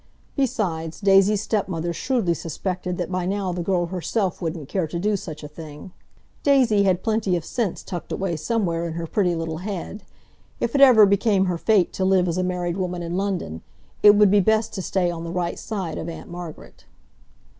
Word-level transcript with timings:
Besides, 0.35 0.99
Daisy's 0.99 1.43
stepmother 1.43 1.93
shrewdly 1.93 2.33
suspected 2.33 2.97
that 2.97 3.11
by 3.11 3.27
now 3.27 3.51
the 3.51 3.61
girl 3.61 3.85
herself 3.85 4.41
wouldn't 4.41 4.67
care 4.67 4.87
to 4.87 4.97
do 4.97 5.15
such 5.15 5.43
a 5.43 5.47
thing. 5.47 5.91
Daisy 6.41 6.81
had 6.81 7.03
plenty 7.03 7.35
of 7.35 7.45
sense 7.45 7.83
tucked 7.83 8.11
away 8.11 8.35
somewhere 8.35 8.87
in 8.87 8.93
her 8.93 9.05
pretty 9.05 9.35
little 9.35 9.57
head. 9.59 10.01
If 10.59 10.73
it 10.73 10.81
ever 10.81 11.05
became 11.05 11.45
her 11.45 11.59
fate 11.59 11.93
to 11.93 12.03
live 12.03 12.27
as 12.27 12.39
a 12.39 12.43
married 12.43 12.77
woman 12.77 13.03
in 13.03 13.15
London, 13.15 13.61
it 14.01 14.15
would 14.15 14.31
be 14.31 14.39
best 14.39 14.73
to 14.73 14.81
stay 14.81 15.11
on 15.11 15.23
the 15.23 15.29
right 15.29 15.59
side 15.59 15.99
of 15.99 16.09
Aunt 16.09 16.31
Margaret. 16.31 16.85